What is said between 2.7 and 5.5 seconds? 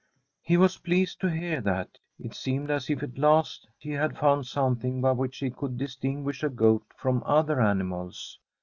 as if at last he had found something by which